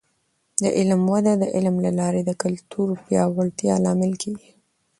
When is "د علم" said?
0.61-1.01, 1.41-1.75